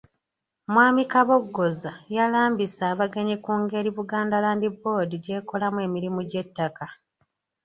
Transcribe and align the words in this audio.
Mwami 0.71 1.03
Kabogoza 1.11 1.91
yalambise 2.15 2.81
abagenyi 2.93 3.35
ku 3.43 3.51
ngeri 3.61 3.89
Buganda 3.97 4.35
Land 4.43 4.63
Board 4.81 5.11
gy’ekolamu 5.23 5.79
emirimu 5.87 6.19
gy’ettaka. 6.29 6.85